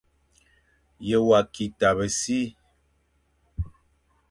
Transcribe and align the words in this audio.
Ye 1.07 1.17
wa 1.27 1.39
ki 1.53 1.65
tabe 1.79 2.05
si? 2.19 2.39